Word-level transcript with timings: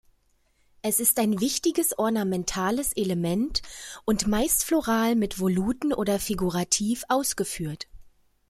Es 0.81 0.99
ist 0.99 1.19
ein 1.19 1.41
wichtiges 1.41 1.95
ornamentales 1.99 2.93
Element 2.93 3.61
und 4.03 4.25
meist 4.25 4.65
floral, 4.65 5.15
mit 5.15 5.39
Voluten, 5.39 5.93
oder 5.93 6.17
figurativ 6.17 7.03
ausgeführt. 7.07 7.87